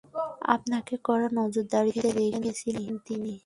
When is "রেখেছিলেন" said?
2.17-2.91